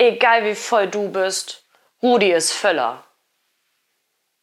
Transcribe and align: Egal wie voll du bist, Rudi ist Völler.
Egal 0.00 0.44
wie 0.44 0.54
voll 0.54 0.86
du 0.86 1.10
bist, 1.10 1.64
Rudi 2.00 2.30
ist 2.30 2.52
Völler. 2.52 3.02